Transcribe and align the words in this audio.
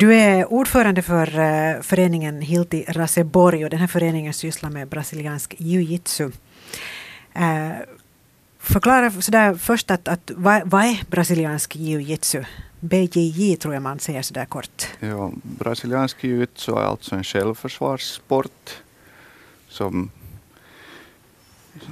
Du 0.00 0.14
är 0.14 0.52
ordförande 0.52 1.02
för 1.02 1.38
eh, 1.38 1.80
föreningen 1.82 2.40
Hilti 2.42 2.84
Raseborg 2.88 3.64
och 3.64 3.70
den 3.70 3.80
här 3.80 3.86
föreningen 3.86 4.34
sysslar 4.34 4.70
med 4.70 4.88
brasiliansk 4.88 5.54
jiu-jitsu. 5.58 6.32
Eh, 7.32 7.70
förklara 8.58 9.10
sådär 9.10 9.54
först 9.54 9.90
att, 9.90 10.08
att 10.08 10.30
vad, 10.36 10.62
vad 10.70 10.84
är 10.84 11.04
brasiliansk 11.10 11.76
jiu-jitsu? 11.76 12.44
BJJ 12.80 13.56
tror 13.56 13.74
jag 13.74 13.82
man 13.82 13.98
säger 13.98 14.22
sådär 14.22 14.44
kort. 14.44 14.86
Ja, 15.00 15.32
brasiliansk 15.42 16.24
jiu-jitsu 16.24 16.76
är 16.78 16.84
alltså 16.84 17.14
en 17.14 17.24
självförsvarssport 17.24 18.70
som 19.68 20.10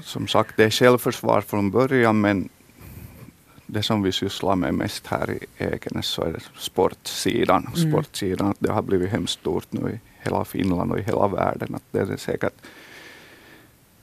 som 0.03 0.29
sagt 0.29 0.57
det 0.57 0.65
är 0.65 0.71
självförsvar 0.71 1.41
från 1.41 1.71
början 1.71 2.21
men 2.21 2.49
det 3.71 3.83
som 3.83 4.03
vi 4.03 4.13
sysslar 4.13 4.57
med 4.57 4.75
mest 4.75 5.07
här 5.07 5.31
i 5.31 5.47
Ekenäs 5.59 6.07
så 6.07 6.23
är 6.23 6.33
det 6.33 6.41
sportsidan. 6.59 7.69
Mm. 7.77 7.91
Sportsidan, 7.93 8.55
det 8.59 8.73
har 8.73 8.83
blivit 8.83 9.11
hemskt 9.11 9.41
stort 9.41 9.73
nu 9.73 9.91
i 9.91 10.01
hela 10.25 10.45
Finland 10.45 10.93
och 10.93 10.99
i 10.99 11.03
hela 11.03 11.29
världen. 11.29 11.75
Att 11.75 11.83
det 11.91 11.99
är 11.99 12.17
säkert 12.17 12.55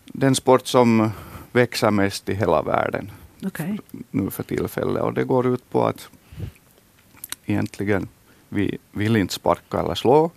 den 0.06 0.36
sport 0.36 0.68
som 0.68 1.12
växer 1.52 1.92
mest 1.92 2.30
i 2.30 2.34
hela 2.34 2.62
världen 2.62 3.12
okay. 3.44 3.78
nu 4.12 4.30
för 4.30 4.44
tillfället. 4.44 5.04
Och 5.04 5.14
det 5.14 5.24
går 5.24 5.48
ut 5.48 5.72
på 5.72 5.86
att 5.86 6.10
egentligen 7.46 8.08
vi 8.50 8.78
vill 8.92 9.16
inte 9.16 9.34
sparka 9.34 9.80
eller 9.80 9.96
slå. 9.96 10.32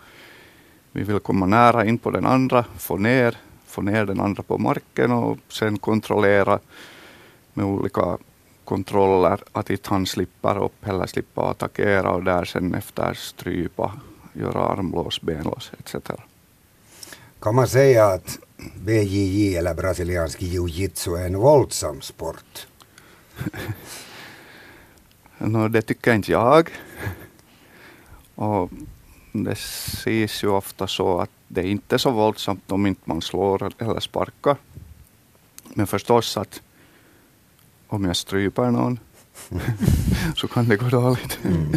Vi 0.93 1.03
vill 1.03 1.19
komma 1.21 1.47
nära 1.47 1.85
in 1.85 1.99
på 1.99 2.11
den 2.11 2.27
andra, 2.27 2.65
få 2.79 2.97
ner, 2.97 3.37
få 3.67 3.83
ner 3.83 4.07
den 4.07 4.21
andra 4.21 4.43
på 4.43 4.59
marken 4.59 5.13
och 5.13 5.39
sen 5.49 5.79
kontrollera 5.79 6.59
med 7.55 7.67
olika 7.67 8.19
kontroller 8.69 9.41
att 9.53 9.71
inte 9.71 9.91
han 9.91 10.07
slipper 10.07 10.65
upp 10.65 10.87
eller 10.87 11.07
slipper 11.07 11.51
attackera 11.51 12.11
och 12.11 12.25
där 12.25 12.45
sen 12.45 12.75
efter 12.75 13.15
strypa, 13.15 13.93
göra 14.33 14.69
armlås, 14.69 15.21
benlås 15.21 15.73
etc. 15.79 16.11
Kan 17.41 17.55
man 17.55 17.69
säga 17.69 18.07
att 18.07 18.39
BJJ 18.77 19.57
eller 19.57 19.75
brasiliansk 19.75 20.43
jiu-jitsu 20.43 21.17
är 21.17 21.27
en 21.27 21.39
våldsam 21.39 22.01
sport? 22.01 22.67
no, 25.39 25.69
det 25.69 25.83
tycker 25.83 26.15
inte 26.15 26.33
jag. 26.33 26.71
Och 28.35 28.71
det 29.33 29.59
sägs 29.59 30.45
ju 30.45 30.49
ofta 30.49 30.87
så 30.87 31.21
att 31.21 31.31
det 31.49 31.61
är 31.61 31.67
inte 31.67 31.99
så 31.99 32.11
våldsamt 32.11 32.73
om 32.73 32.87
inte 32.87 33.03
man 33.05 33.23
slår 33.23 33.73
eller 33.79 34.01
sparkar. 34.01 34.57
Men 35.75 35.87
förstås 35.87 36.37
att 36.37 36.63
om 37.89 38.05
jag 38.05 38.17
stryper 38.17 38.71
någon 38.71 38.99
så 40.37 40.49
kan 40.49 40.69
det 40.69 40.77
gå 40.77 40.89
dåligt. 40.89 41.39
Mm. 41.45 41.77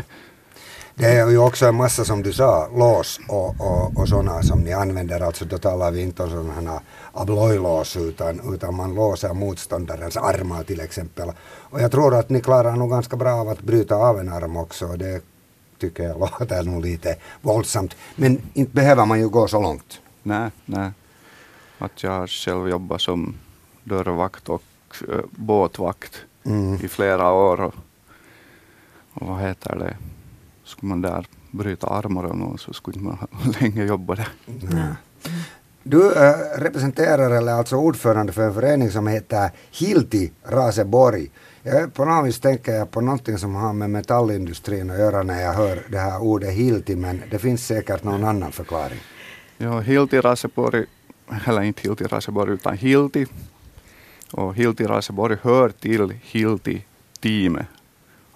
Det 0.95 1.05
är 1.05 1.29
ju 1.29 1.37
också 1.37 1.65
en 1.65 1.75
massa 1.75 2.05
som 2.05 2.23
du 2.23 2.33
sa, 2.33 2.67
lås 2.75 3.19
och, 3.27 3.61
och, 3.61 3.97
och 3.97 4.07
sådana 4.07 4.43
som 4.43 4.59
ni 4.59 4.73
använder. 4.73 5.19
Alltså 5.19 5.45
då 5.45 5.57
talar 5.57 5.91
vi 5.91 6.01
inte 6.01 6.23
om 6.23 6.29
sådana 6.29 6.81
ablojlås 7.13 7.97
utan, 7.97 8.53
utan 8.53 8.75
man 8.75 8.95
låser 8.95 9.33
motståndarens 9.33 10.17
armar 10.17 10.63
till 10.63 10.79
exempel. 10.79 11.31
Och 11.43 11.81
jag 11.81 11.91
tror 11.91 12.15
att 12.15 12.29
ni 12.29 12.41
klarar 12.41 12.75
nog 12.75 12.89
ganska 12.89 13.15
bra 13.15 13.31
av 13.31 13.49
att 13.49 13.61
bryta 13.61 13.95
av 13.95 14.19
en 14.19 14.29
arm 14.29 14.57
också. 14.57 14.87
Det 14.87 15.21
tycker 15.79 16.03
jag 16.03 16.19
låter 16.39 16.63
nog 16.63 16.81
lite 16.81 17.15
våldsamt. 17.41 17.95
Men 18.15 18.41
inte 18.53 18.73
behöver 18.73 19.05
man 19.05 19.19
ju 19.19 19.29
gå 19.29 19.47
så 19.47 19.61
långt. 19.61 20.01
Nej, 20.23 20.51
nej. 20.65 20.91
Att 21.77 22.03
jag 22.03 22.29
själv 22.29 22.69
jobbar 22.69 22.97
som 22.97 23.35
dörrvakt 23.83 24.49
och 24.49 24.63
båtvakt 25.31 26.25
mm. 26.43 26.75
i 26.75 26.87
flera 26.87 27.31
år. 27.31 27.61
Och, 27.61 27.75
och 29.13 29.27
vad 29.27 29.39
heter 29.39 29.75
det? 29.75 29.97
Skulle 30.63 30.89
man 30.89 31.01
där 31.01 31.25
bryta 31.51 31.87
armar 31.87 32.23
och 32.23 32.37
någon 32.37 32.57
så 32.57 32.73
skulle 32.73 33.01
man 33.01 33.17
länge 33.61 33.85
jobba 33.85 34.15
där. 34.15 34.29
Mm. 34.71 34.93
Du 35.83 36.13
äh, 36.13 36.33
representerar, 36.57 37.31
eller 37.31 37.51
alltså 37.51 37.75
ordförande 37.75 38.33
för 38.33 38.41
en 38.41 38.53
förening 38.53 38.91
som 38.91 39.07
heter 39.07 39.49
Hilti 39.71 40.31
Raseborg. 40.43 41.31
Jag, 41.63 41.93
på 41.93 42.05
något 42.05 42.27
vis 42.27 42.39
tänker 42.39 42.71
jag 42.71 42.91
på 42.91 43.01
någonting 43.01 43.37
som 43.37 43.55
har 43.55 43.73
med 43.73 43.89
metallindustrin 43.89 44.89
att 44.89 44.99
göra 44.99 45.23
när 45.23 45.41
jag 45.41 45.53
hör 45.53 45.81
det 45.89 45.97
här 45.97 46.21
ordet 46.21 46.53
Hilti, 46.53 46.95
men 46.95 47.21
det 47.31 47.39
finns 47.39 47.67
säkert 47.67 48.03
någon 48.03 48.23
annan 48.23 48.51
förklaring. 48.51 48.99
Ja, 49.57 49.79
Hilti 49.79 50.21
Raseborg, 50.21 50.85
eller 51.45 51.61
inte 51.61 51.81
Hilti 51.81 52.03
Raseborg 52.03 52.53
utan 52.53 52.77
Hilti. 52.77 53.25
Och 54.31 54.55
Hilti 54.55 54.83
Raseborg 54.83 55.37
hör 55.41 55.69
till 55.69 56.13
Hilti-teamet. 56.23 57.65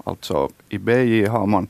Alltså 0.04 0.50
i 0.70 0.78
BJ 0.78 1.26
har 1.26 1.46
man, 1.46 1.68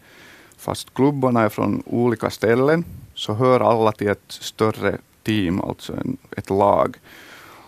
fast 0.58 0.94
klubbarna 0.94 1.42
är 1.42 1.50
från 1.50 1.84
olika 1.86 2.30
ställen, 2.30 2.86
så 3.14 3.34
hör 3.34 3.60
alla 3.60 3.92
till 3.92 4.08
ett 4.08 4.26
större 4.28 4.98
team, 5.24 5.62
alltså 5.62 5.94
en, 5.94 6.18
ett 6.38 6.50
lag. 6.50 6.98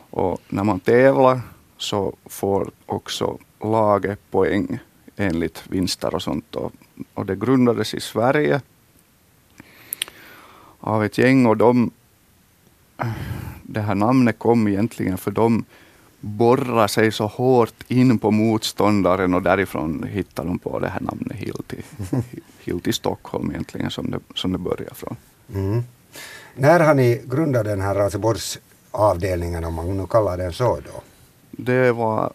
Och 0.09 0.41
när 0.47 0.63
man 0.63 0.79
tävlar 0.79 1.41
så 1.78 2.16
får 2.25 2.72
också 2.85 3.38
laget 3.62 4.31
poäng 4.31 4.79
enligt 5.16 5.63
vinster 5.68 6.16
och 6.16 6.22
sånt. 6.22 6.56
Och, 6.56 6.72
och 7.13 7.25
det 7.25 7.35
grundades 7.35 7.94
i 7.94 8.00
Sverige 8.00 8.62
av 10.79 11.03
ett 11.03 11.18
gäng 11.18 11.45
och 11.45 11.57
de, 11.57 11.91
det 13.63 13.81
här 13.81 13.95
namnet 13.95 14.39
kom 14.39 14.68
egentligen 14.68 15.18
för 15.18 15.31
de 15.31 15.66
borrar 16.19 16.88
sig 16.88 17.11
så 17.11 17.28
hårt 17.28 17.83
in 17.88 18.19
på 18.19 18.31
motståndaren 18.31 19.33
och 19.33 19.41
därifrån 19.41 20.03
hittar 20.09 20.45
de 20.45 20.59
på 20.59 20.79
det 20.79 20.88
här 20.88 21.01
namnet 21.01 21.38
Hilti. 21.38 21.81
Hilti 22.59 22.94
Stockholm 22.94 23.51
egentligen 23.51 23.91
som 23.91 24.11
det, 24.11 24.19
som 24.35 24.51
det 24.51 24.57
börjar 24.57 24.94
från. 24.94 25.16
Mm. 25.53 25.83
När 26.56 26.79
har 26.79 26.94
ni 26.94 27.22
grundat 27.25 27.66
den 27.66 27.81
här 27.81 27.95
Raseborgsavdelningen 27.95 29.63
om 29.63 29.73
man 29.73 29.97
nu 29.97 30.07
kallar 30.07 30.38
den 30.38 30.53
så 30.53 30.75
då? 30.75 31.01
Det 31.51 31.91
var 31.91 32.33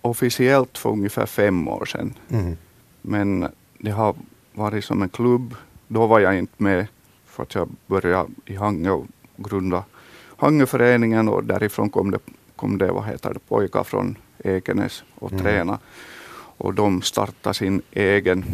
officiellt 0.00 0.78
för 0.78 0.90
ungefär 0.90 1.26
fem 1.26 1.68
år 1.68 1.84
sedan. 1.84 2.14
Mm. 2.28 2.56
Men 3.02 3.48
det 3.78 3.90
har 3.90 4.14
varit 4.52 4.84
som 4.84 5.02
en 5.02 5.08
klubb. 5.08 5.54
Då 5.88 6.06
var 6.06 6.20
jag 6.20 6.38
inte 6.38 6.62
med 6.62 6.86
för 7.26 7.42
att 7.42 7.54
jag 7.54 7.68
började 7.86 8.30
i 8.46 8.54
Hangö 8.54 8.90
och 8.90 9.06
grunda 9.36 9.84
Hangöföreningen 10.36 11.28
och 11.28 11.44
därifrån 11.44 11.90
kom 11.90 12.10
det, 12.10 12.18
kom 12.58 12.78
det, 12.78 12.92
vad 12.92 13.04
heter 13.04 13.34
det 13.34 13.40
pojkar 13.48 13.84
från 13.84 14.16
Ekenäs 14.44 15.04
och 15.14 15.32
mm. 15.32 15.44
träna. 15.44 15.78
Och 16.60 16.74
de 16.74 17.02
startade 17.02 17.54
sin 17.54 17.82
egen, 17.92 18.44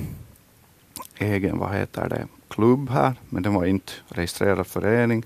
egen 1.19 1.59
vad 1.59 1.75
heter 1.75 2.09
det, 2.09 2.26
klubb 2.48 2.91
här, 2.91 3.15
men 3.28 3.42
den 3.42 3.54
var 3.54 3.65
inte 3.65 3.92
registrerad 4.09 4.66
förening. 4.66 5.25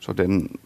Så 0.00 0.12
den, 0.12 0.58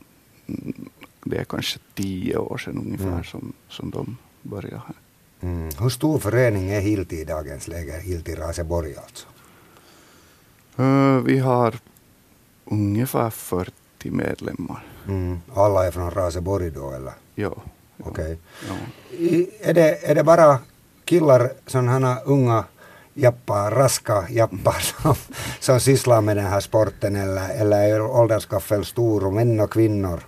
det 1.24 1.36
är 1.36 1.44
kanske 1.44 1.78
tio 1.94 2.36
år 2.36 2.58
sedan 2.58 2.78
ungefär 2.78 3.12
mm. 3.12 3.24
som, 3.24 3.52
som 3.68 3.90
de 3.90 4.16
började 4.42 4.82
här. 4.86 4.96
Mm. 5.40 5.68
Hur 5.78 5.88
stor 5.88 6.18
förening 6.18 6.70
är 6.70 6.80
Hilti 6.80 7.20
i 7.20 7.24
dagens 7.24 7.68
läge, 7.68 8.00
Hilti 8.00 8.34
Raseborg 8.34 8.96
alltså? 8.96 9.26
Uh, 10.78 11.18
vi 11.18 11.38
har 11.38 11.74
ungefär 12.64 13.30
40 13.30 13.72
medlemmar. 14.10 14.89
Mm. 15.08 15.40
Alla 15.54 15.86
är 15.86 15.90
från 15.90 16.10
Raseborg 16.10 16.70
då 16.70 16.92
eller? 16.92 17.12
Ja. 17.34 17.54
Okej. 18.04 18.38
Okay. 19.12 19.46
Är, 19.60 19.74
det, 19.74 20.10
är 20.10 20.14
det 20.14 20.24
bara 20.24 20.58
killar, 21.04 21.52
sådana 21.66 22.20
unga 22.24 22.64
jappar, 23.14 23.70
raska 23.70 24.26
jappar 24.30 24.80
som, 25.02 25.14
som 25.60 25.80
sysslar 25.80 26.20
med 26.20 26.36
den 26.36 26.46
här 26.46 26.60
sporten 26.60 27.16
eller, 27.16 27.48
eller 27.60 27.88
är 27.88 28.00
ålderskaffeln 28.02 28.84
stor, 28.84 29.30
män 29.30 29.60
och 29.60 29.72
kvinnor? 29.72 30.20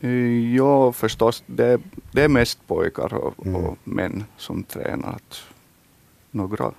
Jo, 0.00 0.92
förstås. 0.92 1.42
Det, 1.46 1.80
det 2.12 2.22
är 2.22 2.28
mest 2.28 2.66
pojkar 2.66 3.14
och, 3.14 3.46
mm. 3.46 3.64
och 3.64 3.78
män 3.84 4.24
som 4.36 4.62
tränar. 4.62 5.18
Några, 6.30 6.72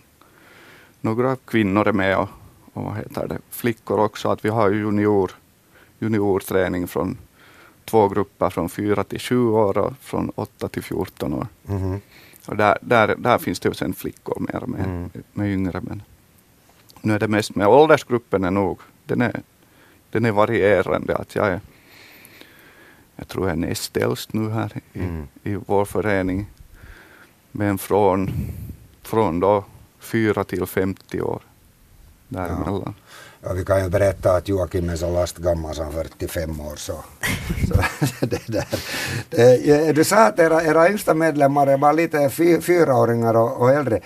några 1.02 1.36
kvinnor 1.36 1.88
är 1.88 1.94
med 1.94 2.18
och, 2.18 2.30
och 2.74 2.84
vad 2.84 2.98
heter 2.98 3.28
det, 3.28 3.40
flickor 3.50 4.00
också. 4.00 4.30
Att 4.30 4.46
vi 4.46 4.50
har 4.50 4.72
junior, 4.72 5.32
juniorträning 6.00 6.88
från 6.88 7.18
två 7.90 8.08
grupper 8.08 8.50
från 8.50 8.70
4 8.70 9.04
till 9.04 9.20
7 9.20 9.48
år 9.48 9.78
och 9.78 9.94
från 10.02 10.30
8 10.36 10.68
till 10.68 10.84
14 10.84 11.34
år. 11.34 11.48
Mm. 11.68 12.02
Och 12.46 12.58
där, 12.58 12.78
där, 12.82 13.16
där 13.16 13.38
finns 13.38 13.60
det 13.60 13.70
ju 13.70 13.76
sen 13.76 13.94
flickor 13.94 14.40
mer 14.40 14.66
med, 14.66 14.86
mm. 14.86 15.10
med 15.34 15.54
yngre. 15.54 15.82
Men 15.82 16.02
nu 17.02 17.14
är 17.14 17.20
det 17.20 17.28
mest 17.28 17.56
med 17.56 17.68
åldersgruppen 17.68 18.44
är 18.44 18.52
nog, 18.52 18.80
den 19.06 19.22
är, 19.22 19.42
den 20.12 20.26
är 20.26 20.32
varierande. 20.32 21.16
Att 21.16 21.36
jag 21.36 21.48
är 21.48 21.62
jag 23.20 23.28
tror 23.28 23.46
jag 23.48 23.54
är 23.54 23.60
näst 23.60 23.98
äldst 23.98 24.34
nu 24.34 24.50
här 24.50 24.72
i, 24.94 25.00
mm. 25.00 25.28
i 25.44 25.56
vår 25.56 25.86
förening. 25.86 26.46
Men 27.52 27.78
från, 27.78 28.32
från 29.02 29.40
då 29.40 29.64
4 30.00 30.44
till 30.44 30.66
50 30.66 31.22
år. 31.22 31.42
däremellan. 32.28 32.82
Ja, 32.86 32.94
vi 33.56 33.66
kan 33.66 33.84
ju 33.84 33.90
berätta 33.90 34.32
att 34.36 34.48
Joakim 34.48 34.90
är 34.90 34.96
så 34.96 35.14
lastgammal 35.14 35.76
som 35.76 35.92
45 35.92 36.60
år. 36.62 36.76
Så. 36.76 37.04
så 37.68 37.76
det 38.26 38.48
där. 38.48 38.66
Det, 39.30 39.94
du 39.94 40.04
sa 40.04 40.28
att 40.28 40.40
era, 40.40 40.64
era 40.64 40.90
yngsta 40.90 41.14
medlemmar 41.14 41.68
är 41.68 41.78
bara 41.78 41.92
lite 41.92 42.30
fy, 42.30 42.62
fyraåringar 42.62 43.38
och, 43.38 43.62
och, 43.62 43.70
äldre. 43.70 44.02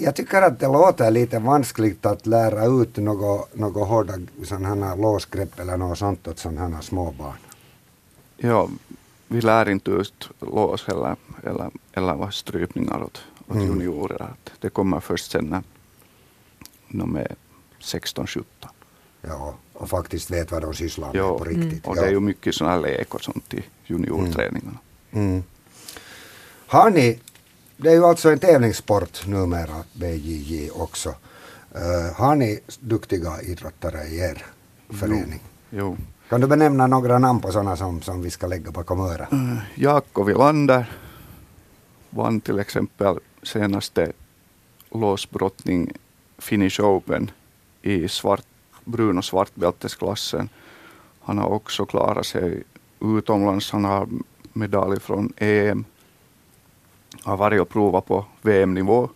Jag 0.00 0.14
tycker 0.14 0.42
att 0.42 0.60
det 0.60 0.66
låter 0.66 1.10
lite 1.10 1.38
vanskligt 1.38 2.06
att 2.06 2.26
lära 2.26 2.64
ut 2.64 2.96
något, 2.96 3.56
något 3.56 3.88
hårda 3.88 4.14
sådana 4.44 4.94
låsgrepp 4.94 5.60
eller 5.60 5.76
något 5.76 5.98
sånt 5.98 6.28
åt 6.28 6.38
sådana 6.38 6.76
här 6.76 6.82
små 6.82 7.10
barn. 7.10 7.38
Ja, 8.36 8.68
vi 9.28 9.40
lär 9.40 9.68
inte 9.68 9.90
ut 9.90 10.30
lås 10.40 10.88
eller, 10.88 11.16
eller, 11.44 11.70
eller 11.92 12.30
strypningar 12.30 13.02
åt, 13.02 13.22
åt 13.48 13.56
mm. 13.56 13.66
juniorer. 13.66 14.28
Det 14.60 14.70
kommer 14.70 15.00
först 15.00 15.30
sen 15.30 15.44
när 15.48 15.62
de 16.88 17.16
är 17.16 17.34
16-17. 17.80 18.44
Ja, 19.20 19.54
och 19.72 19.90
faktiskt 19.90 20.30
vet 20.30 20.52
vad 20.52 20.62
de 20.62 20.74
sysslar 20.74 21.06
med 21.06 21.16
ja, 21.16 21.38
på 21.38 21.44
riktigt. 21.44 21.64
Mm. 21.64 21.80
Och 21.84 21.96
det 21.96 22.02
är 22.02 22.10
ju 22.10 22.20
mycket 22.20 22.54
sådana 22.54 22.74
här 22.74 22.82
lek 22.82 23.14
och 23.14 23.22
sånt 23.22 23.54
i 23.54 23.64
juniorträningarna. 23.86 24.78
Mm. 25.10 25.28
Mm. 25.30 25.42
Har 26.66 26.90
ni, 26.90 27.20
det 27.76 27.88
är 27.88 27.94
ju 27.94 28.04
alltså 28.04 28.30
en 28.30 28.38
tävlingssport 28.38 29.26
numera, 29.26 29.84
BJJ 29.92 30.70
också. 30.70 31.08
Uh, 31.08 32.12
har 32.14 32.34
ni 32.34 32.60
duktiga 32.80 33.42
idrottare 33.42 34.04
i 34.04 34.18
er 34.18 34.46
förening? 34.90 35.40
Jo. 35.70 35.78
jo. 35.78 35.96
Kan 36.28 36.40
du 36.40 36.46
benämna 36.46 36.86
några 36.86 37.18
namn 37.18 37.40
på 37.40 37.52
sådana 37.52 37.76
som, 37.76 38.02
som 38.02 38.22
vi 38.22 38.30
ska 38.30 38.46
lägga 38.46 38.70
bakom 38.70 39.00
örat? 39.00 39.32
Uh, 39.32 39.58
Jakob 39.74 40.26
Wilander 40.26 40.92
vann 42.10 42.40
till 42.40 42.58
exempel 42.58 43.18
senaste 43.42 44.12
låsbrottning 44.90 45.92
Finish 46.38 46.80
Open 46.80 47.30
i 47.88 48.08
svart, 48.08 48.46
brun 48.84 49.18
och 49.18 49.24
svartbältesklassen. 49.24 50.48
Han 51.20 51.38
har 51.38 51.48
också 51.48 51.86
klarat 51.86 52.26
sig 52.26 52.62
utomlands. 53.00 53.70
Han 53.70 53.84
har 53.84 54.08
medalj 54.52 55.00
från 55.00 55.32
EM. 55.36 55.84
Har 57.22 57.36
varit 57.36 57.60
och 57.60 57.68
provat 57.68 58.06
på 58.06 58.24
VM-nivå. 58.42 59.08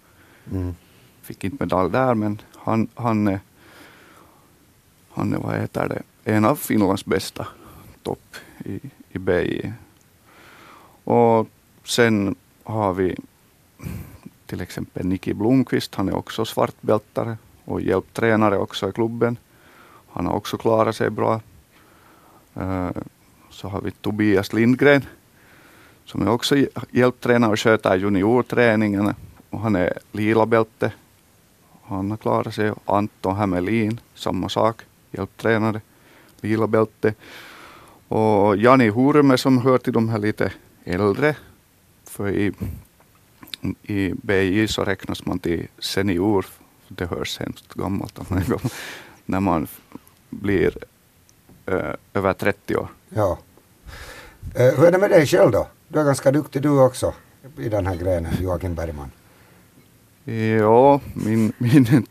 Mm. 0.52 0.74
Fick 1.22 1.44
inte 1.44 1.64
medalj 1.64 1.90
där, 1.90 2.14
men 2.14 2.40
han, 2.56 2.88
han, 2.94 3.28
är, 3.28 3.40
han 5.10 5.32
är, 5.32 5.38
vad 5.38 5.60
heter 5.60 5.88
det, 5.88 6.02
en 6.32 6.44
av 6.44 6.56
Finlands 6.56 7.04
bästa 7.04 7.46
topp 8.02 8.36
i, 8.64 8.80
i 9.10 9.18
BJ. 9.18 9.72
Och 11.04 11.48
sen 11.84 12.34
har 12.62 12.94
vi 12.94 13.16
till 14.46 14.60
exempel 14.60 15.06
Niki 15.06 15.34
Blomqvist, 15.34 15.94
han 15.94 16.08
är 16.08 16.14
också 16.14 16.44
svartbältare 16.44 17.36
och 17.64 17.80
hjälptränare 17.80 18.58
också 18.58 18.88
i 18.88 18.92
klubben. 18.92 19.36
Han 20.12 20.26
har 20.26 20.34
också 20.34 20.56
klarat 20.56 20.96
sig 20.96 21.10
bra. 21.10 21.40
Eh, 22.54 22.90
så 23.50 23.68
har 23.68 23.80
vi 23.80 23.90
Tobias 23.90 24.52
Lindgren 24.52 25.02
som 26.04 26.22
är 26.22 26.30
också 26.30 26.56
hjälptränare 26.90 27.52
och 27.52 27.60
sköter 27.60 27.96
juniorträningen. 27.96 29.14
Och 29.50 29.60
han 29.60 29.76
är 29.76 29.98
lila 30.12 30.46
bälte. 30.46 30.92
Han 31.84 32.10
har 32.10 32.18
klarat 32.18 32.54
sig. 32.54 32.72
Anton 32.84 33.36
Hämelin, 33.36 34.00
samma 34.14 34.48
sak, 34.48 34.82
hjälptränare, 35.10 35.80
lila 36.40 36.66
bälte. 36.66 37.14
Och 38.08 38.56
Jani 38.56 38.88
Hurme 38.88 39.38
som 39.38 39.58
hör 39.58 39.78
till 39.78 39.92
de 39.92 40.08
här 40.08 40.18
lite 40.18 40.52
äldre. 40.84 41.36
För 42.04 42.28
i 42.30 42.52
i 43.82 44.14
BJ 44.22 44.68
så 44.68 44.84
räknas 44.84 45.26
man 45.26 45.38
till 45.38 45.66
senior, 45.78 46.46
det 46.96 47.06
hörs 47.06 47.38
hemskt 47.38 47.74
gammalt 47.74 48.18
när 49.26 49.40
man 49.40 49.66
blir 50.30 50.78
ö, 51.66 51.96
över 52.14 52.32
30 52.32 52.76
år. 52.76 52.88
Ja. 53.08 53.38
Uh, 54.58 54.78
hur 54.78 54.84
är 54.84 54.92
det 54.92 54.98
med 54.98 55.10
dig 55.10 55.26
själv 55.26 55.50
då? 55.50 55.68
Du 55.88 56.00
är 56.00 56.04
ganska 56.04 56.30
duktig 56.32 56.62
du 56.62 56.80
också 56.80 57.14
i 57.58 57.68
den 57.68 57.86
här 57.86 57.96
grenen, 57.96 58.32
Joakim 58.40 58.74
Bergman. 58.74 59.10
Ja, 60.58 61.00
min, 61.14 61.52
min 61.58 61.86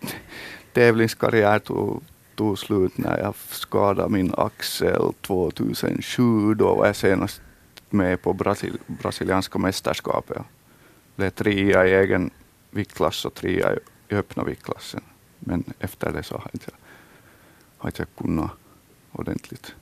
tävlingskarriär 0.74 1.60
tog, 1.60 2.04
tog 2.36 2.60
slut 2.60 2.98
när 2.98 3.20
jag 3.20 3.36
skadade 3.50 4.10
min 4.10 4.34
axel 4.38 5.14
2007. 5.22 6.54
Då 6.54 6.76
var 6.76 6.86
jag 6.86 6.96
senast 6.96 7.42
med 7.90 8.22
på 8.22 8.34
Brasil, 8.34 8.78
brasilianska 8.88 9.60
mästerskapet 9.60 10.42
blev 11.16 11.30
trea 11.30 11.88
i 11.88 11.94
egen 11.94 12.30
viktklass 12.72 13.26
och 13.26 13.34
trea 13.34 13.76
i 13.76 13.78
öppna 14.18 14.44
viktklassen. 14.44 15.02
Men 15.40 15.64
efter 15.80 16.12
det 16.12 16.24
så 16.24 16.34
har 16.34 16.42
jag 16.42 16.56
inte, 16.56 16.72
har 17.78 17.90
inte 17.90 18.06
kunnat 18.18 18.52
ordentligt 19.12 19.74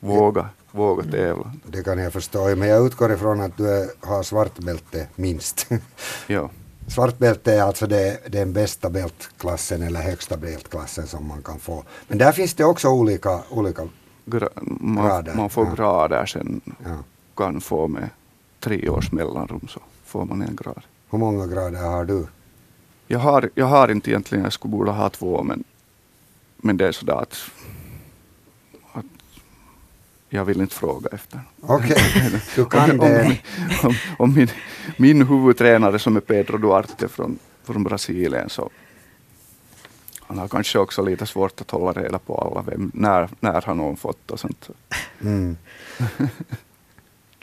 våga, 0.00 0.48
våga 0.70 1.02
mm. 1.02 1.12
tävla. 1.12 1.52
Det 1.66 1.82
kan 1.82 1.98
jag 1.98 2.12
förstå, 2.12 2.56
men 2.56 2.68
jag 2.68 2.86
utgår 2.86 3.12
ifrån 3.12 3.40
att 3.40 3.56
du 3.56 3.90
har 4.00 4.22
svart 4.22 4.58
bälte 4.58 5.06
minst. 5.14 5.66
ja. 6.26 6.50
Svart 6.86 7.18
bälte 7.18 7.52
är 7.52 7.62
alltså 7.62 7.86
det, 7.86 8.20
den 8.28 8.52
bästa 8.52 8.90
bältklassen 8.90 9.82
eller 9.82 10.00
högsta 10.00 10.36
bältklassen 10.36 11.06
som 11.06 11.28
man 11.28 11.42
kan 11.42 11.58
få. 11.58 11.84
Men 12.08 12.18
där 12.18 12.32
finns 12.32 12.54
det 12.54 12.64
också 12.64 12.88
olika, 12.88 13.42
olika 13.50 13.88
Gra 14.24 14.48
man, 14.56 15.06
grader. 15.06 15.34
Man 15.34 15.50
får 15.50 15.66
ja. 15.66 15.74
grader 15.74 16.26
sen, 16.26 16.60
ja. 16.84 16.98
kan 17.36 17.60
få 17.60 17.88
med 17.88 18.08
tre 18.60 18.88
års 18.88 19.12
mellanrum. 19.12 19.68
Så 19.68 19.80
får 20.04 20.24
man 20.24 20.42
en 20.42 20.56
grad. 20.56 20.82
Hur 21.10 21.18
många 21.18 21.46
grader 21.46 21.78
har 21.78 22.04
du? 22.04 22.26
Jag 23.06 23.18
har, 23.18 23.50
jag 23.54 23.66
har 23.66 23.90
inte 23.90 24.10
egentligen, 24.10 24.44
jag 24.44 24.52
skulle 24.52 24.72
borde 24.72 24.90
ha 24.90 25.10
två, 25.10 25.42
men, 25.42 25.64
men 26.56 26.76
det 26.76 26.88
är 26.88 26.92
sådär 26.92 27.22
att, 27.22 27.50
att 28.92 29.04
jag 30.28 30.44
vill 30.44 30.60
inte 30.60 30.74
fråga 30.74 31.08
efter. 31.12 31.40
Okej, 31.60 31.92
okay. 31.92 32.40
du 32.56 32.64
kan 32.70 32.90
om, 32.90 32.98
det. 32.98 33.24
Om, 33.82 33.88
om, 33.88 33.94
om, 34.18 34.34
min, 34.34 34.48
min 34.96 35.26
huvudtränare 35.26 35.98
som 35.98 36.16
är 36.16 36.20
Pedro 36.20 36.58
Duarte 36.58 37.08
från, 37.08 37.38
från 37.64 37.84
Brasilien, 37.84 38.48
så 38.48 38.70
han 40.26 40.38
har 40.38 40.48
kanske 40.48 40.78
också 40.78 41.02
lite 41.02 41.26
svårt 41.26 41.60
att 41.60 41.70
hålla 41.70 41.92
reda 42.02 42.18
på 42.18 42.38
alla, 42.38 42.62
vem, 42.62 42.90
när, 42.94 43.28
när 43.40 43.62
har 43.62 43.74
någon 43.74 43.96
fått 43.96 44.30
och 44.30 44.40
sånt. 44.40 44.68
Mm. 45.20 45.56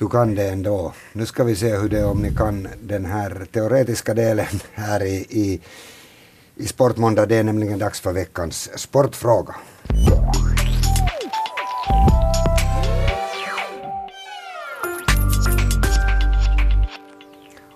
Du 0.01 0.09
kan 0.09 0.35
det 0.35 0.49
ändå. 0.49 0.93
Nu 1.13 1.25
ska 1.25 1.43
vi 1.43 1.55
se 1.55 1.77
hur 1.77 1.89
det 1.89 1.99
är 1.99 2.05
om 2.05 2.21
ni 2.21 2.35
kan 2.35 2.67
den 2.83 3.05
här 3.05 3.47
teoretiska 3.51 4.13
delen 4.13 4.59
här 4.73 5.03
i, 5.03 5.15
i, 5.29 5.61
i 6.55 6.67
Sportmåndag. 6.67 7.25
Det 7.25 7.35
är 7.35 7.43
nämligen 7.43 7.79
dags 7.79 7.99
för 7.99 8.13
veckans 8.13 8.79
sportfråga. 8.79 9.55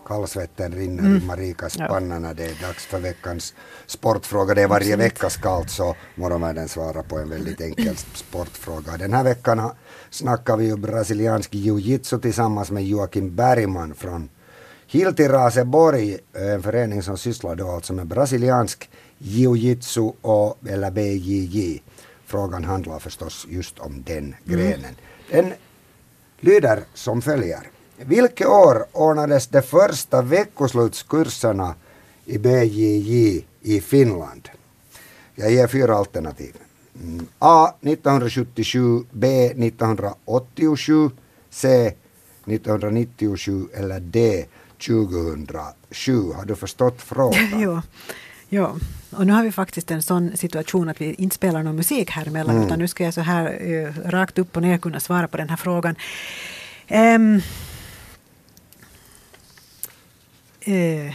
Kallsvetten 0.05 0.71
rinner 0.71 1.03
mm. 1.03 1.17
i 1.17 1.25
Marikas 1.25 1.77
panna 1.77 2.19
när 2.19 2.33
det 2.33 2.43
är 2.45 2.67
dags 2.67 2.85
för 2.85 2.99
veckans 2.99 3.53
sportfråga. 3.85 4.53
Det 4.53 4.61
är 4.61 4.67
varje 4.67 4.95
vecka 4.95 5.29
kallt 5.29 5.69
så 5.69 5.95
morgonvärlden 6.15 6.67
svarar 6.67 7.03
på 7.03 7.17
en 7.17 7.29
väldigt 7.29 7.61
enkel 7.61 7.97
sportfråga. 7.97 8.97
Den 8.97 9.13
här 9.13 9.24
veckan 9.24 9.71
snackar 10.09 10.57
vi 10.57 10.65
ju 10.65 10.77
brasiliansk 10.77 11.53
jiu-jitsu 11.53 12.19
tillsammans 12.19 12.71
med 12.71 12.85
Joakim 12.85 13.35
Bergman 13.35 13.93
från 13.95 14.29
Hilti 14.88 15.27
Raseborg, 15.27 16.17
en 16.33 16.63
förening 16.63 17.03
som 17.03 17.17
sysslar 17.17 17.55
då 17.55 17.69
alltså 17.69 17.93
med 17.93 18.07
brasiliansk 18.07 18.89
jiu-jitsu 19.17 20.13
och, 20.21 20.57
eller 20.67 20.91
BJJ. 20.91 21.81
Frågan 22.25 22.63
handlar 22.63 23.00
förstås 23.00 23.47
just 23.50 23.79
om 23.79 24.03
den 24.03 24.35
grenen. 24.43 24.95
Den 25.31 25.53
lyder 26.39 26.83
som 26.93 27.21
följer. 27.21 27.69
Vilket 27.97 28.47
år 28.47 28.85
ordnades 28.91 29.47
de 29.47 29.61
första 29.61 30.21
veckoslutskurserna 30.21 31.75
i 32.25 32.37
BJJ 32.37 33.45
i 33.61 33.81
Finland? 33.81 34.49
Jag 35.35 35.51
ger 35.51 35.67
fyra 35.67 35.95
alternativ. 35.95 36.55
Mm. 37.03 37.25
A 37.39 37.73
1977, 37.81 39.03
B 39.11 39.45
1987, 39.45 41.09
C 41.49 41.93
1997 42.45 43.67
eller 43.73 43.99
D 43.99 44.45
2007. 44.87 46.31
Har 46.35 46.45
du 46.45 46.55
förstått 46.55 47.01
frågan? 47.01 47.49
jo. 47.61 47.81
Ja, 48.49 48.75
och 49.11 49.27
nu 49.27 49.33
har 49.33 49.43
vi 49.43 49.51
faktiskt 49.51 49.91
en 49.91 50.03
sån 50.03 50.37
situation 50.37 50.89
att 50.89 51.01
vi 51.01 51.13
inte 51.13 51.35
spelar 51.35 51.63
någon 51.63 51.75
musik 51.75 52.11
här 52.11 52.27
emellan, 52.27 52.55
mm. 52.55 52.67
utan 52.67 52.79
nu 52.79 52.87
ska 52.87 53.03
jag 53.03 53.13
så 53.13 53.21
här 53.21 53.63
uh, 53.63 53.89
rakt 54.05 54.37
upp 54.37 54.55
och 54.55 54.61
ner 54.61 54.77
kunna 54.77 54.99
svara 54.99 55.27
på 55.27 55.37
den 55.37 55.49
här 55.49 55.57
frågan. 55.57 55.95
Um, 56.89 57.41
uh, 60.67 61.13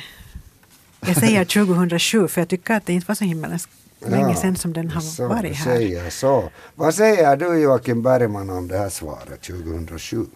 jag 1.01 1.17
säger 1.17 1.45
2007, 1.45 2.29
för 2.29 2.41
jag 2.41 2.49
tycker 2.49 2.75
att 2.75 2.87
det 2.87 2.93
inte 2.93 3.07
var 3.09 3.15
så 3.15 3.25
himmelens 3.25 3.69
länge 4.07 4.35
sedan 4.35 4.57
som 4.57 4.73
den 4.73 4.91
har 4.91 5.01
så, 5.01 5.29
varit 5.29 5.57
här. 5.57 5.65
Säger 5.65 6.11
så. 6.11 6.51
Vad 6.75 6.95
säger 6.95 7.37
du 7.37 7.61
Joakim 7.61 8.03
Bergman 8.03 8.51
om 8.51 8.69
det 8.69 8.79
här 8.79 8.89
svaret 8.89 9.43
2007? 9.43 10.27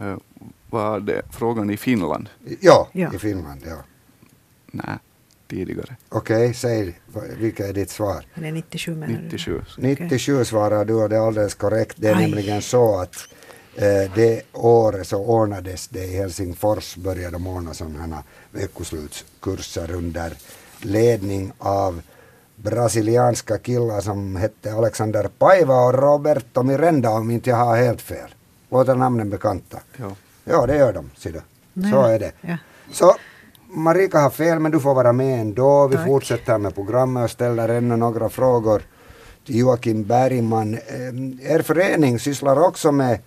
Uh, 0.00 0.16
var 0.70 1.00
det 1.00 1.22
frågan 1.30 1.70
i 1.70 1.76
Finland? 1.76 2.28
Ja, 2.60 2.88
ja. 2.92 3.14
i 3.14 3.18
Finland, 3.18 3.62
ja. 3.66 3.76
Nej, 4.66 4.98
tidigare. 5.48 5.96
Okej, 6.08 6.54
säg 6.54 7.00
vilket 7.36 7.66
är 7.66 7.72
ditt 7.72 7.90
svar? 7.90 8.24
Det 8.34 8.48
är 8.48 8.52
97 8.52 8.94
menar 8.94 9.14
du? 9.14 9.22
97. 9.22 9.62
97 9.76 10.44
svarar 10.44 10.84
du 10.84 10.94
och 10.94 11.08
det 11.08 11.16
är 11.16 11.26
alldeles 11.26 11.54
korrekt. 11.54 11.96
Det 11.96 12.08
är 12.08 12.14
Aj. 12.14 12.22
nämligen 12.22 12.62
så 12.62 13.00
att 13.00 13.14
eh, 13.16 13.26
det 14.14 14.42
året 14.52 15.06
så 15.06 15.16
ordnades 15.18 15.88
det 15.88 16.04
i 16.04 16.16
Helsingfors 16.16 16.96
började 16.96 17.30
de 17.30 17.46
ordna 17.46 17.74
sådana 17.74 18.22
veckoslutskurser 18.50 19.94
under 19.94 20.32
ledning 20.80 21.52
av 21.58 22.02
brasilianska 22.56 23.58
killar 23.58 24.00
som 24.00 24.36
hette 24.36 24.72
Alexander 24.72 25.28
Paiva 25.38 25.74
och 25.74 25.94
Roberto 25.94 26.62
Miranda 26.62 27.10
om 27.10 27.30
inte 27.30 27.50
jag 27.50 27.56
har 27.56 27.76
helt 27.76 28.00
fel. 28.02 28.34
Låter 28.70 28.94
namnen 28.94 29.30
bekanta? 29.30 29.78
Ja. 29.96 30.10
Ja, 30.44 30.66
det 30.66 30.76
gör 30.76 30.92
de. 30.92 31.10
Nej. 31.72 31.92
Så 31.92 32.02
är 32.02 32.18
det. 32.18 32.32
Ja. 32.40 32.56
Så 32.92 33.14
Marika 33.74 34.18
har 34.18 34.30
fel 34.30 34.58
men 34.58 34.72
du 34.72 34.80
får 34.80 34.94
vara 34.94 35.12
med 35.12 35.40
ändå. 35.40 35.86
Vi 35.88 35.96
Tack. 35.96 36.06
fortsätter 36.06 36.58
med 36.58 36.74
programmet 36.74 37.24
och 37.24 37.30
ställer 37.30 37.68
ännu 37.68 37.96
några 37.96 38.28
frågor 38.28 38.82
till 39.46 39.56
Joakim 39.56 40.04
Bergman. 40.04 40.74
Eh, 40.74 41.52
Er 41.52 41.62
förening 41.62 42.18
sysslar 42.18 42.66
också 42.66 42.92
med 42.92 43.18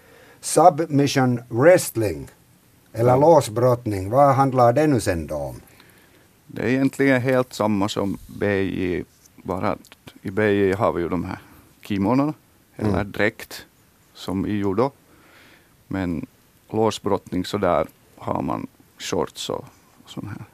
submission 0.45 1.41
wrestling 1.49 2.27
eller 2.93 3.09
Ja. 3.09 3.15
låsbrottning. 3.17 4.09
Vad 4.09 4.35
handlar 4.35 4.73
det 4.73 4.87
nu 4.87 4.99
sen 4.99 5.27
då 5.27 5.35
om? 5.35 5.61
Det 6.47 6.61
är 6.61 6.67
egentligen 6.67 7.21
helt 7.21 7.53
samma 7.53 7.89
som 7.89 8.17
BJ, 8.27 9.03
bara 9.35 9.71
att 9.71 9.79
i 10.21 10.31
BJ 10.31 10.71
har 10.73 10.91
vi 10.93 11.01
ju 11.01 11.09
de 11.09 11.23
här 11.25 11.39
kimonorna, 11.81 12.33
eller 12.75 12.89
Mm. 12.89 13.11
dräkt, 13.11 13.65
som 14.13 14.45
i 14.45 14.51
judo. 14.51 14.91
Men 15.87 16.25
låsbrottning 16.69 17.45
så 17.45 17.57
där 17.57 17.87
har 18.17 18.41
man 18.41 18.67
shorts 18.97 19.49
och 19.49 19.65
sån 20.05 20.27
här 20.27 20.45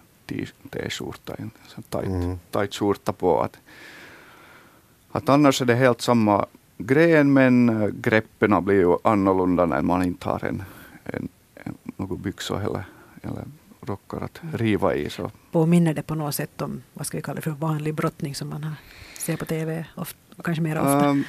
t-skjorta, 0.72 1.36
en 1.38 1.52
tight, 1.90 2.06
Mm. 2.06 2.40
tight 2.52 2.76
skjorta 2.76 3.14
på. 3.14 3.42
Att, 3.42 3.58
att 5.12 5.30
annars 5.30 5.62
är 5.62 5.66
det 5.66 5.76
helt 5.76 6.02
samma 6.02 6.46
gren 6.88 7.34
men 7.34 7.70
äh, 7.70 7.88
greppen 7.90 8.66
blir 8.66 8.76
ju 8.80 8.98
annorlunda 9.04 9.66
när 9.66 9.82
man 9.82 10.04
inte 10.04 10.30
har 10.30 10.46
en, 10.46 10.64
en, 11.04 11.28
en, 11.56 11.78
några 11.98 12.16
byxor 12.16 12.62
eller, 12.62 12.84
eller 13.22 13.44
rockar 13.82 14.22
att 14.22 14.42
riva 14.54 14.96
i. 14.96 15.10
Så 15.10 15.32
Påminner 15.52 15.94
det 15.94 16.04
på 16.04 16.16
något 16.16 16.36
sätt 16.36 16.62
om, 16.62 16.82
vad 16.94 17.08
ska 17.08 17.18
vi 17.18 17.22
kalla 17.22 17.36
det 17.36 17.42
för, 17.42 17.52
vanlig 17.52 17.94
brottning 17.94 18.36
som 18.36 18.50
man 18.50 18.64
har, 18.64 18.74
ser 19.18 19.38
på 19.38 19.46
TV, 19.46 19.86
ofta, 19.96 20.18
kanske 20.44 20.62
mer 20.62 20.78
ofta? 20.78 21.10
Um, 21.10 21.24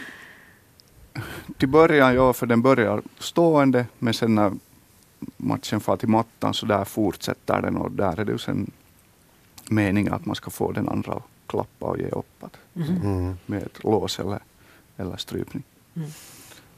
till 1.58 1.68
början, 1.68 2.14
ja, 2.14 2.32
för 2.32 2.46
den 2.46 2.62
börjar 2.62 3.02
stående, 3.18 3.86
men 3.98 4.14
sen 4.14 4.34
när 4.34 4.52
matchen 5.36 5.80
far 5.80 5.96
till 5.96 6.08
mattan 6.08 6.54
så 6.54 6.66
där 6.66 6.84
fortsätter 6.84 7.62
den 7.62 7.76
och 7.76 7.90
där 7.92 8.20
är 8.20 8.24
det 8.24 8.32
ju 8.32 8.38
sen 8.38 8.70
meningen 9.68 10.12
att 10.12 10.26
man 10.26 10.36
ska 10.36 10.50
få 10.50 10.72
den 10.72 10.88
andra 10.88 11.12
att 11.12 11.22
klappa 11.46 11.86
och 11.86 11.98
ge 11.98 12.08
upp 12.08 12.44
att, 12.44 12.56
Mhm. 12.74 12.96
Mm. 13.04 13.34
med 13.46 13.62
ett 13.62 13.84
lås 13.84 14.18
eller, 14.18 14.38
eller 14.96 15.16
strypning. 15.16 15.62
Mm. 15.96 16.08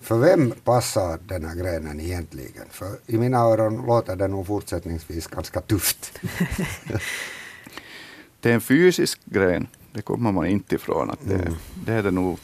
För 0.01 0.19
vem 0.19 0.51
passar 0.65 1.19
den 1.27 1.45
här 1.45 1.55
grenen 1.55 2.01
egentligen? 2.01 2.65
För 2.71 2.97
i 3.07 3.19
mina 3.19 3.39
öron 3.39 3.87
låter 3.87 4.17
det 4.17 4.29
nog 4.29 4.47
fortsättningsvis 4.47 5.27
ganska 5.27 5.61
tufft. 5.61 6.21
Det 8.41 8.51
är 8.51 8.55
en 8.55 8.61
fysisk 8.61 9.21
gren, 9.25 9.67
det 9.93 10.03
kommer 10.03 10.33
man 10.33 10.47
inte 10.47 10.75
ifrån. 10.75 11.11
Att 11.11 11.19
det, 11.29 11.35
Mm. 11.35 11.55
det 11.87 11.93
är 11.93 12.03
det 12.03 12.11
nog. 12.11 12.39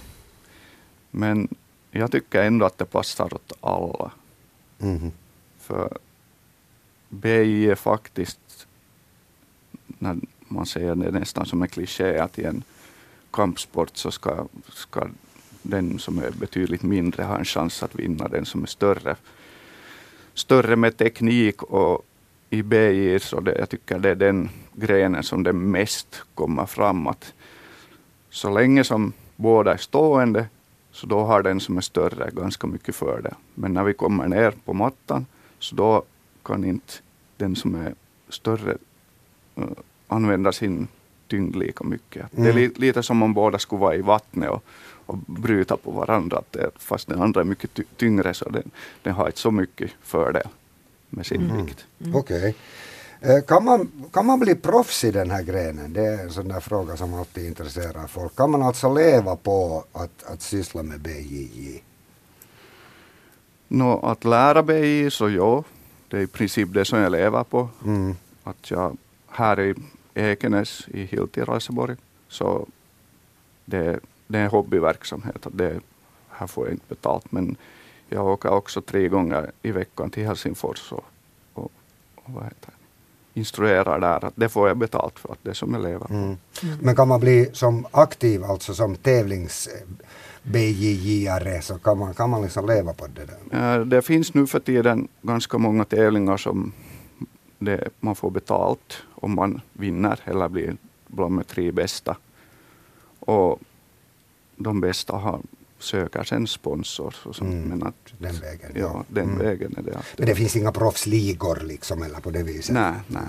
Men 1.11 1.49
jag 1.91 2.13
tycker 2.13 2.43
ändå 2.43 2.67
att 2.67 2.79
det 2.79 2.85
passar 2.85 3.35
åt 3.35 3.53
alla. 3.61 4.11
Mhm. 4.79 5.13
För 5.59 5.99
BI 7.09 7.71
är 7.71 7.75
faktiskt, 7.75 8.67
när 9.87 10.17
man 10.49 10.67
säger 10.67 10.95
det 10.95 11.11
nästan 11.11 11.47
som 11.47 11.63
en 11.63 11.69
kliché, 11.69 12.19
att 12.19 12.39
i 12.39 12.45
en 12.45 12.63
kampsport 13.31 13.97
så 13.97 14.11
ska, 14.11 14.47
ska 14.69 15.09
den 15.63 15.99
som 15.99 16.19
är 16.19 16.31
betydligt 16.31 16.83
mindre 16.83 17.23
har 17.23 17.39
en 17.39 17.45
chans 17.45 17.83
att 17.83 17.95
vinna 17.95 18.29
den 18.29 18.45
som 18.45 18.63
är 18.63 18.67
större. 18.67 19.17
Större 20.35 20.77
med 20.77 20.97
teknik 20.97 21.63
och 21.63 22.07
i 22.51 22.63
BI 22.63 23.19
så 23.21 23.41
det, 23.41 23.59
jag 23.59 23.69
tycker 23.69 23.99
det 23.99 24.11
är 24.11 24.15
den 24.15 24.49
grenen 24.73 25.23
som 25.23 25.43
det 25.43 25.53
mest 25.53 26.23
kommer 26.35 26.67
fram. 26.67 27.07
Att 27.07 27.35
så 28.31 28.51
länge 28.51 28.85
som 28.85 29.13
båda 29.37 29.73
är 29.73 29.77
stående 29.77 30.47
så 30.93 31.07
då 31.07 31.21
har 31.21 31.43
den 31.43 31.61
som 31.61 31.77
är 31.77 31.81
större 31.81 32.31
ganska 32.33 32.67
mycket 32.67 32.95
för 32.95 33.23
det. 33.23 33.35
Men 33.55 33.73
när 33.73 33.85
vi 33.85 33.95
kommer 33.95 34.29
ner 34.29 34.51
på 34.65 34.73
mattan 34.73 35.27
så 35.59 35.77
då 35.77 36.03
kan 36.43 36.65
inte 36.65 36.93
den 37.37 37.57
som 37.57 37.75
är 37.75 37.95
större 38.29 38.77
uh, 39.59 39.65
använda 40.09 40.53
sin 40.53 40.89
tyngd 41.31 41.57
lika 41.57 41.85
mycket. 41.85 42.27
Det 42.31 42.43
är 42.43 42.51
Mm. 42.51 42.57
li, 42.57 42.71
lite 42.77 43.03
som 43.03 43.23
om 43.23 43.35
båda 43.35 43.59
skulle 43.59 43.81
vara 43.81 43.95
i 43.95 44.01
vattnet 44.03 44.51
och, 44.51 44.65
och 45.07 45.17
bryta 45.19 45.77
på 45.77 45.91
varandra. 45.91 46.39
Att 46.39 46.53
det, 46.53 46.71
fast 46.79 47.09
den 47.09 47.23
andra 47.23 47.41
är 47.41 47.45
mycket 47.45 47.75
ty, 47.75 47.83
tyngre 47.97 48.35
så 48.35 48.49
den, 48.49 48.71
den 49.03 49.13
har 49.15 49.27
inte 49.27 49.39
så 49.39 49.51
mycket 49.51 49.91
fördel 50.03 50.49
med 51.11 51.27
sin 51.27 51.51
Mm. 51.51 51.67
vikt. 51.67 51.87
Okej. 52.15 52.55
Eh, 53.21 53.41
Kan, 53.49 53.65
man, 53.65 53.89
kan 54.13 54.27
man 54.27 54.41
bli 54.41 54.55
proffs 54.55 55.05
i 55.05 55.11
den 55.11 55.31
här 55.31 55.43
grenen? 55.43 55.93
Det 55.93 56.07
är 56.07 56.19
en 56.23 56.31
sån 56.33 56.49
där 56.49 56.61
fråga 56.61 56.97
som 56.97 57.15
alltid 57.15 57.47
intresserar 57.47 58.07
folk. 58.07 58.37
Kan 58.37 58.51
man 58.51 58.63
alltså 58.63 58.95
leva 58.95 59.37
på 59.37 59.85
att, 59.93 60.23
att 60.27 60.43
syssla 60.43 60.83
med 60.83 61.01
BJJ? 61.01 61.83
Nå, 63.69 63.99
att 64.01 64.25
lära 64.25 64.63
BI 64.63 65.11
så 65.11 65.29
ja, 65.31 65.65
det 66.09 66.17
är 66.17 66.21
i 66.21 66.27
princip 66.27 66.69
det 66.75 66.85
som 66.85 66.99
jag 66.99 67.13
lever 67.13 67.45
på. 67.45 67.69
Mm. 67.85 68.15
Att 68.45 68.71
jag 68.71 68.97
här 69.29 69.61
i 69.61 69.75
Ekenäs 70.15 70.89
i 70.89 71.05
Hilti 71.05 71.41
Raseborg 71.43 71.97
så 72.29 72.67
det, 73.65 74.01
det 74.27 74.39
är 74.39 74.43
en 74.45 74.51
hobbyverksamhet. 74.51 75.47
Det, 75.53 75.81
här 76.29 76.47
får 76.47 76.67
jag 76.67 76.75
inte 76.75 76.85
betalt 76.89 77.33
men 77.33 77.57
jag 78.09 78.27
åker 78.27 78.49
också 78.51 78.81
tre 78.83 79.09
gånger 79.09 79.51
i 79.63 79.71
veckan 79.73 80.11
till 80.11 80.27
Helsingfors 80.27 80.93
och, 80.93 81.05
och, 81.55 81.73
och 82.15 82.33
vad 82.33 82.45
heter 82.45 82.67
det, 82.67 83.41
instruerar 83.41 84.01
där. 84.01 84.25
Att 84.25 84.33
det 84.37 84.49
får 84.49 84.69
jag 84.69 84.77
betalt 84.77 85.19
för 85.19 85.33
att 85.33 85.39
det 85.43 85.51
är 85.51 85.55
som 85.55 85.75
jag 85.75 85.83
lever 85.83 86.07
på. 86.07 86.15
Mm. 86.15 86.37
Men 86.81 86.97
kan 86.97 87.09
man 87.09 87.21
bli 87.21 87.51
som 87.53 87.87
aktiv, 87.91 88.45
alltså 88.45 88.75
som 88.75 88.97
tävlings 88.97 89.69
BJJ-are, 90.43 91.61
så 91.61 91.79
kan 91.79 91.99
man, 91.99 92.15
kan 92.15 92.31
man 92.31 92.43
liksom 92.43 92.67
leva 92.67 92.93
på 92.93 93.07
det 93.07 93.27
där? 93.51 93.79
Eh, 93.79 93.87
Det 93.87 94.03
finns 94.03 94.35
nu 94.35 94.47
för 94.47 94.61
tiden 94.61 95.09
ganska 95.23 95.59
många 95.59 95.85
tävlingar 95.85 96.37
som 96.37 96.73
det, 97.61 97.89
man 98.01 98.15
får 98.17 98.31
betalt 98.31 98.97
om 99.15 99.35
man 99.35 99.61
vinner 99.73 100.21
eller 100.25 100.49
blir 100.49 100.77
bland 101.07 101.39
de 101.39 101.45
tre 101.45 101.73
bästa. 101.73 102.17
Och 103.21 103.61
de 104.57 104.81
bästa 104.81 105.13
har, 105.17 105.41
söker 105.79 106.23
sen 106.25 106.47
sponsor. 106.47 107.15
Och 107.25 107.37
sånt. 107.37 107.53
Mm, 107.53 107.69
Men 107.69 107.83
att, 107.89 107.95
den 108.19 108.35
vägen, 108.41 108.71
Ja, 108.75 108.81
ja. 108.81 109.05
den 109.09 109.25
Mm. 109.25 109.39
vägen 109.39 109.75
är 109.79 109.83
det. 109.83 109.97
att- 109.99 110.19
Men 110.19 110.27
det 110.27 110.35
finns 110.35 110.57
inga 110.57 110.73
proffsligor 110.73 111.61
liksom 111.65 112.03
eller 112.03 112.21
på 112.21 112.31
det 112.31 112.43
viset? 112.43 112.75
Nej, 112.75 112.93
nej. 113.07 113.23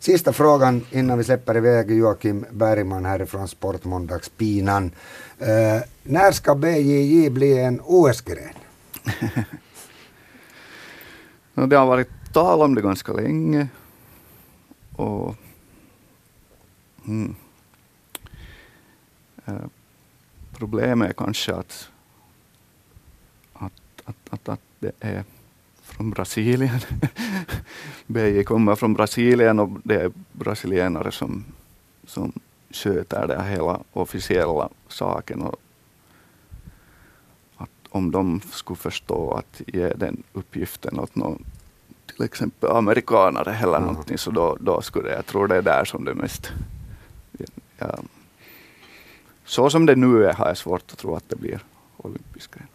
Sista 0.00 0.32
frågan 0.32 0.84
innan 0.90 1.18
vi 1.18 1.24
släpper 1.24 1.56
iväg 1.56 1.90
Joakim 1.90 2.44
Bergman 2.50 3.04
härifrån 3.04 3.48
Sportmåndagspinan. 3.48 4.90
Eh, 5.38 5.82
när 6.02 6.32
ska 6.32 6.54
BJJ 6.54 7.30
bli 7.30 7.58
en 7.58 7.80
OS-gren? 7.84 8.54
Det 11.68 11.76
har 11.76 11.86
varit 11.86 12.08
tal 12.32 12.62
om 12.62 12.74
det 12.74 12.82
ganska 12.82 13.12
länge. 13.12 13.68
Och, 14.96 15.36
mm, 17.06 17.34
Eh, 19.44 19.66
problemet 20.52 21.08
är 21.08 21.12
kanske 21.12 21.54
att, 21.54 21.90
att, 23.52 23.72
att, 24.04 24.16
att, 24.30 24.48
att 24.48 24.60
det 24.78 24.92
är 25.00 25.24
från 25.82 26.10
Brasilien. 26.10 26.80
BJ 28.06 28.44
kommer 28.44 28.76
från 28.76 28.94
Brasilien 28.94 29.58
och 29.58 29.70
det 29.84 30.00
är 30.00 30.12
brasilienare 30.32 31.12
som, 31.12 31.44
som 32.06 32.32
sköter 32.70 33.26
det 33.26 33.42
hela 33.42 33.80
officiella 33.92 34.68
saken. 34.88 35.42
Och 35.42 35.60
att 37.56 37.70
om 37.88 38.10
de 38.10 38.40
skulle 38.40 38.76
förstå 38.76 39.32
att 39.32 39.62
ge 39.66 39.88
den 39.88 40.22
uppgiften 40.32 40.98
åt 40.98 41.14
någon 41.14 41.44
till 42.16 42.24
exempel 42.24 42.70
amerikanare 42.70 43.56
eller 43.62 43.72
Ja. 43.72 43.78
någonting 43.78 44.18
så 44.18 44.30
då, 44.30 44.56
då 44.60 44.80
skulle 44.82 45.10
jag 45.10 45.26
tror 45.26 45.46
det 45.48 45.56
är 45.56 45.62
där 45.62 45.84
som 45.84 46.04
det 46.04 46.14
mest 46.14 46.52
ja, 47.78 47.98
så 49.44 49.70
som 49.70 49.86
det 49.86 49.96
nu 49.96 50.26
är 50.26 50.32
har 50.32 50.46
jag 50.46 50.56
svårt 50.56 50.92
att 50.92 50.98
tro 50.98 51.16
att 51.16 51.28
det 51.28 51.36
blir 51.36 51.60
olympisk 51.96 52.54
gren. 52.54 52.66